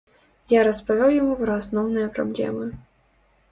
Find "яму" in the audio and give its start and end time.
1.21-1.35